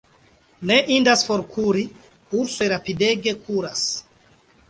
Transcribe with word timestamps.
Ne 0.69 0.77
indas 0.93 1.23
forkuri: 1.27 1.83
ursoj 2.41 2.71
rapidege 2.73 3.35
kuras. 3.45 3.87